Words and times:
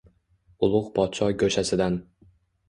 Ulug’ 0.67 0.87
podsho 0.95 1.27
go’shasidan 1.45 2.01